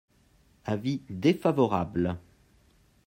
[0.65, 2.17] Avis défavorable.